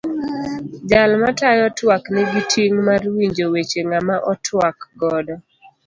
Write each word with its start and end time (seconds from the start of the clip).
Jal 0.89 1.11
matayo 1.21 1.65
twak 1.77 2.03
nigi 2.15 2.41
ting' 2.51 2.79
mar 2.87 3.01
winjo 3.15 3.45
weche 3.53 3.81
ng'ama 3.89 4.15
otwak 4.31 4.77
godo. 4.99 5.35